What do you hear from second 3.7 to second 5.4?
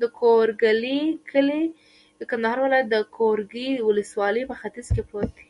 ولسوالي په ختیځ کې پروت